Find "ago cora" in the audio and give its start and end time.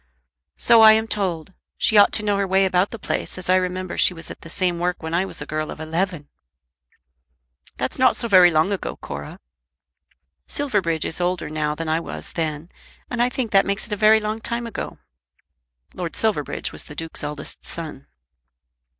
8.71-9.39